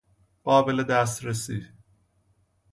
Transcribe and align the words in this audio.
قابل 0.43 0.83
دسترسی 0.83 1.67